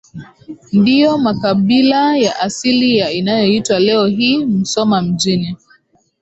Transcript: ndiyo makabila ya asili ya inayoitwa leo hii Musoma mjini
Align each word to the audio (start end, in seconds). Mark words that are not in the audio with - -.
ndiyo 0.73 1.17
makabila 1.17 2.17
ya 2.17 2.39
asili 2.39 2.97
ya 2.97 3.11
inayoitwa 3.11 3.79
leo 3.79 4.05
hii 4.07 4.45
Musoma 4.45 5.01
mjini 5.01 5.57